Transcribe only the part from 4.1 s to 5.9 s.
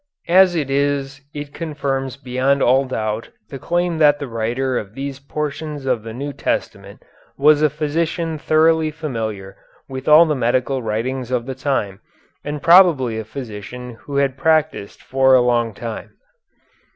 the writer of these portions